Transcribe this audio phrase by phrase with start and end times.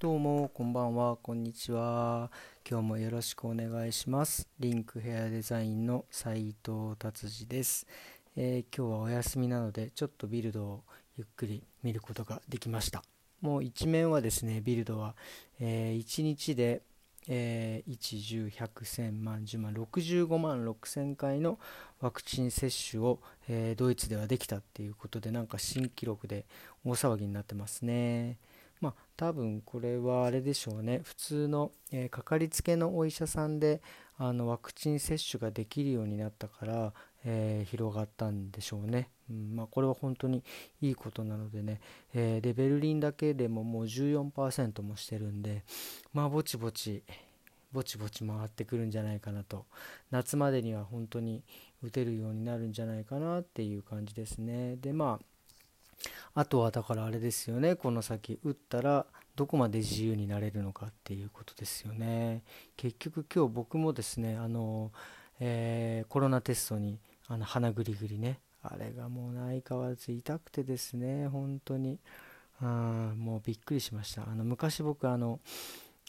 [0.00, 2.30] どうもこんばんはこんにちは。
[2.66, 4.48] 今日もよろしくお願いします。
[4.58, 7.86] リンクヘアデザインの斉藤達治です、
[8.34, 10.84] えー、今日はお休みなのでちょっとビルドを
[11.18, 13.02] ゆっくり見ることができました。
[13.42, 15.14] もう一面はですねビルドは、
[15.60, 16.80] えー、1日で
[17.28, 21.58] えー、1、10、100、1000万、10万、65万6000回の
[22.00, 26.46] ワクチン接種を、えー、ドイツではできたっていうことで、なんか新記録で
[26.84, 28.38] 大騒ぎになってますね。
[28.80, 31.00] まあ、多分これはあれでしょうね。
[31.04, 33.82] 普通の、えー、かかりつけのお医者さんで
[34.16, 36.92] あのワクチン接種ができるようになったから、
[37.24, 40.42] えー、広がったんでしょうね、うんまあ、これは本当に
[40.80, 41.80] いいことなのでね、
[42.14, 45.64] えー、でベルリンだけでももう14%もしてるんで
[46.12, 47.02] まあぼちぼち
[47.72, 49.64] ぼちぼち回ってくるんじゃないかなと。
[50.10, 51.44] 夏までには本当に
[51.82, 54.76] 打てるようになるんじゃないかなっていう感じですね。
[54.76, 55.24] でまあ
[56.34, 57.76] あとはだからあれですよね。
[57.76, 62.42] この先打ったらどこまで自由になれるのかっていうことですよね。
[62.76, 64.92] 結局今日僕もですねあの、
[65.40, 68.40] えー、コロナテストにあの鼻ぐりぐりね。
[68.62, 71.28] あれがもう相変わらず痛くてですね。
[71.28, 71.98] 本当に。
[72.62, 74.28] あもうびっくりしました。
[74.28, 75.40] あの昔僕あの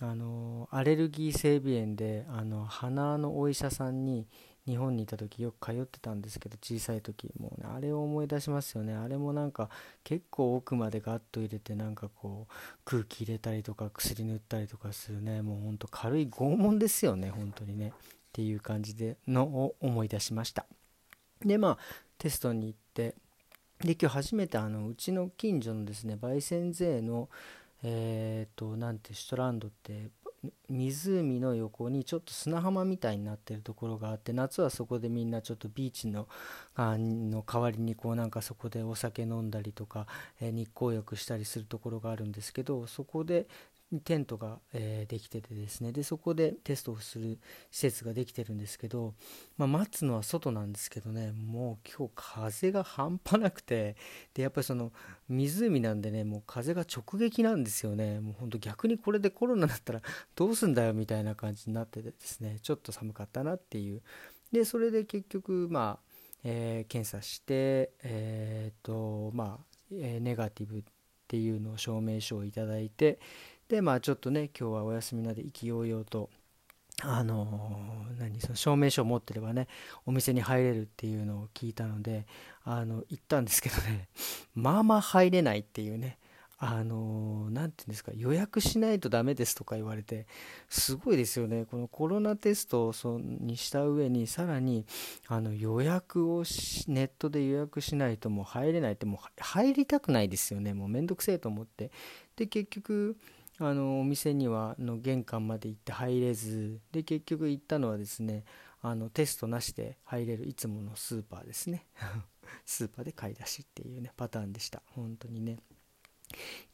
[0.00, 4.26] あのアレルギー性鼻炎であの鼻のお医者さんに
[4.68, 8.94] 日本にいた時よく通ってたんですけど小さい時もうねあれを思い出しますよね。
[8.94, 9.70] あれもなんか
[10.04, 12.52] 結構奥までガッと入れてなんかこう
[12.84, 15.40] 空気入れたりとか薬塗ったりとかするね。
[15.40, 17.88] もうほんと軽い拷問ですよね本当にね。
[17.88, 20.66] っていう感じでのを思い出しました。
[21.40, 21.78] でまあ
[22.18, 23.14] テストに行って
[23.80, 27.28] で今日初めてあのうちの近所のですね焙煎税の
[27.82, 30.08] えっ、ー、となんてシュトランドって
[30.68, 36.28] 湖の横にちょっと砂浜みたいになってるところがあって夏はそこでみんなちょっとビーチの
[36.76, 40.06] あの代わりにこうなんかそこでお酒飲んだりとか、
[40.40, 43.46] え日光浴したりするところがあるんですけどそこで
[44.04, 45.92] テントが、えー、できててですね。
[45.92, 47.38] でそこでテストをする
[47.70, 49.14] 施設ができてるんですけど、
[49.56, 53.96] まあ、待つのは外なんですけどねもう今日風が半端なくて
[54.34, 54.92] でやっぱりその
[55.28, 58.20] 湖なんでねもう風が直撃なんですよね。
[58.20, 60.02] もうほんと逆にこれでコロナだったら
[60.34, 64.02] どうすんだよみたいな感じになっててですねちょっと寒かったなっていう。
[64.52, 66.10] でそれで結局まあ、
[66.44, 70.82] えー、検査してえっ、とまあ、えネガティブっ
[71.26, 73.18] ていうのを証明書をいただいて
[73.68, 76.30] でまあちょっとね今日はお休みなので意気揚々と
[77.02, 77.80] あの
[78.18, 79.68] 何その証明書を持ってればね
[80.04, 82.26] お店に入れるっていうのを聞いたので
[82.64, 84.08] あの行ったんですけどね
[84.54, 86.18] まあまあ入れないっていうね
[86.60, 90.26] あの何て言うんですか予約しないとダメですとか言われて
[90.68, 91.66] すごいですよね。
[91.70, 94.84] このコロナテストをそにした上にさらに
[95.28, 96.42] あの予約を
[96.88, 100.74] ネットで予約しないともう入れないってもう入りたくないですよね。
[100.74, 101.92] もうめんどくせえと思って。
[102.34, 103.16] で結局
[103.60, 108.44] あのお店にはの玄関まで行って入れずで結局行ったのはですね
[108.80, 111.86] あのテストなしで入れるいつものスーパーですね。
[112.64, 114.82] スーパーで買い出しっていうねパターンでした。
[114.86, 115.58] 本当にね。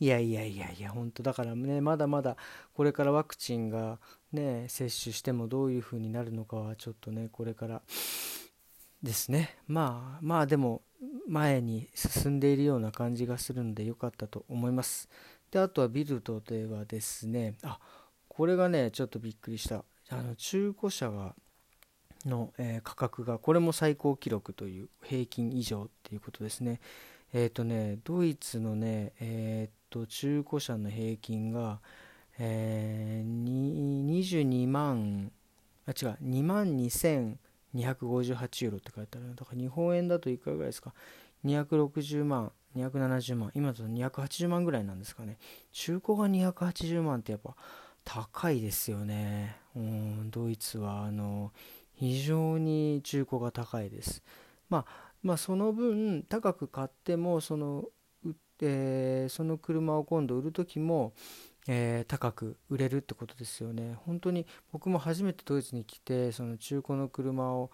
[0.00, 2.36] いやいやいやいや本当だからねまだまだ
[2.74, 4.00] これからワクチンが
[4.32, 7.82] ね接種してもどういう風になるのかはちょっとねこれから
[9.02, 9.56] ですね。
[9.66, 10.82] まあまあでも
[11.26, 15.08] 前に進んでいるような感じがするので良かったと思います。
[15.54, 17.78] であとはビルドではですねあ
[18.26, 19.84] これがねちょっとびっくりした。
[20.10, 21.36] あの中古車が
[22.26, 26.80] の、えー、価格がこれも最高記録という平均以上っていうことですね。
[27.32, 31.78] えっ、ー、とねドイツのねえっ、と中古車の平均が、
[32.40, 35.30] えー、22万
[35.86, 39.36] あ違う2万2258ユーロって書いてある。
[39.36, 40.92] だから日本円だといくらぐらいですか
[41.44, 43.50] ？260万270万。
[43.54, 45.38] 今だと280万ぐらいなんですかね。
[45.72, 47.54] 中古が280万ってやっぱ
[48.04, 49.56] 高いですよね。
[49.76, 51.04] うんドイツは。
[51.04, 51.52] あの
[51.94, 54.22] 非常に中古が高いです。
[54.68, 57.84] まあまあその分高く買ってもその
[58.60, 61.12] えー、その車を今度売る時も、
[61.66, 63.96] えー、高く売れるってことですよね。
[64.06, 67.70] 本当に僕も初めてドイツに来てその中古の車を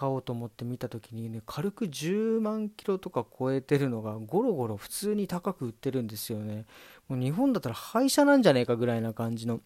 [0.00, 6.64] 買おうと思って見た時にね軽く10万キロとか超えてるのがゴロゴロ普通に高く売ってるんですよね
[7.06, 9.60] もう日本だったら廃車なんじゃねえかぐらいな感じの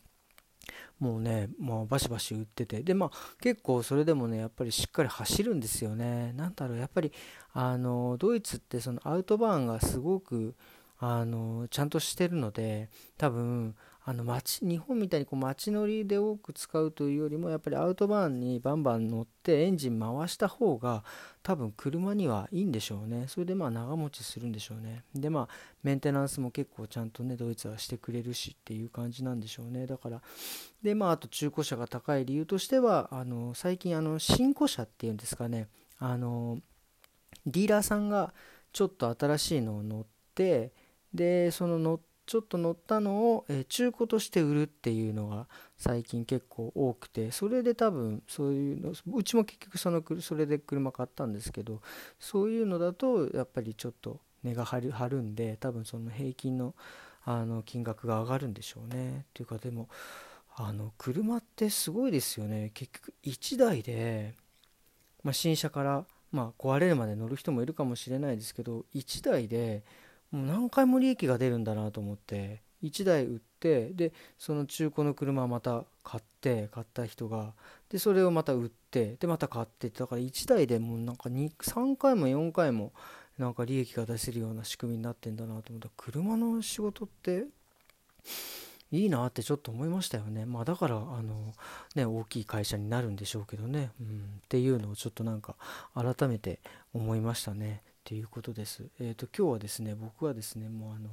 [0.98, 3.10] もうね、もうバシバシ売ってて、で、まあ
[3.40, 6.32] 結構それでもね、やっぱりしっかり走るんですよね。
[6.34, 7.12] なんだろう、やっぱり、
[7.52, 10.54] あの、ドイツってそのアウトバーンがすごく、
[10.98, 12.88] あのちゃんとしてるので
[13.18, 13.74] 多分
[14.06, 21.04] あの街日本みたいにこう街乗りで多く使うというよりもやっぱりアウトバーンにバンバン乗ってエンジン回した方が
[21.42, 23.24] 多分車にはいいんでしょうね。
[23.28, 25.04] それでまあ長持ちするんでしょうね。
[25.14, 25.48] でまあ
[25.82, 29.86] メンテナンスも結構ちゃんとねドイツはしてくれるしっていう感じなんでしょうね。
[29.86, 30.20] だから
[30.82, 35.68] でまああと中古車が高い理由としてはあの最近あの新古車っていうんですかね。
[35.98, 36.58] あの
[37.46, 38.34] ディーラーさんが
[38.74, 40.04] ちょっと新しいのを乗っ
[40.34, 40.72] て
[41.14, 51.82] でその乗ってちょっと乗ったのを、え中古として売るっていうのが最近結構多くてそれで多分そういうのうちも結局そのそれで車買ったんですけど
[52.18, 56.74] そういうのだとやっぱりちょっと値が張る張るんで多分その平均の
[57.26, 59.20] あの金額が上がるんでしょうね。
[59.20, 59.88] っていうかでも
[60.56, 62.70] あの車ってすごいですよね。
[62.74, 64.34] 結局1台で、
[65.22, 69.84] まあ、新車からまあ壊れるまで乗る人もいるかもしれないですけど1台で
[70.34, 77.54] 何回も利益が出るんだなと思って1台売ってでその中古の車また買って買った人が
[77.88, 82.92] でそれをまた売ってでまた買ってだから1台でもうなんか3回も4回も
[83.38, 87.46] なんか利益が出せるような仕組みになってんだなと思った車の仕事って
[88.92, 90.46] いいなってちょっと思いましたよね。
[90.46, 91.52] まあだからあの
[91.96, 95.56] ね大きい会社になるんでしょうけどね、うん、っていうのをちょっとなんか
[95.94, 96.60] 改めて
[96.92, 97.82] 思いましたね。
[98.04, 98.84] っていうことです。
[99.00, 101.08] えっ、ー、と今日はですね僕はですねもうあの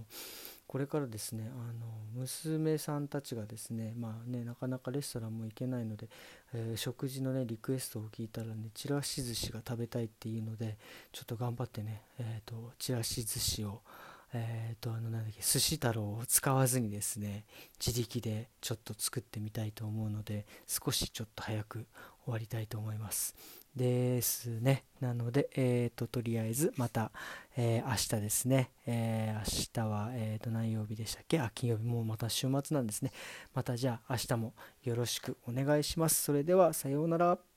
[0.67, 6.09] これからですねあの娘さんたちがですねまあねなかなかレストランも行けないので、
[6.53, 10.77] えー、食事のねリクエストを聞いたらねちらし寿司が食べたいっていうので
[11.13, 13.81] ちょっと頑張ってねえっ、ー、とちらし寿司を
[14.33, 17.43] えーと、あのなんだっけ寿司太郎を使わずにですね
[17.85, 21.85] 自力でちょっと作ってみたいと思うので少しちょっと早く
[22.23, 23.35] 終わりたいと思います
[23.75, 24.83] ですね。
[24.99, 27.11] なので、えっ、ー、と、とりあえずまた、
[27.55, 28.71] えー、明日ですね。
[28.85, 31.39] えー、明日は、えっ、と、何曜日でしたっけ？
[31.39, 33.11] あ、金曜日、もうまた週末なんですね。
[33.53, 34.53] またじゃあ、明日も
[34.83, 36.21] よろしくお願いします。
[36.21, 37.50] それでは、さようなら。